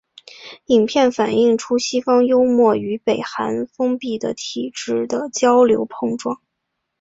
[0.65, 6.41] 影片反映出西方幽默与北韩封闭的体制的交流碰撞。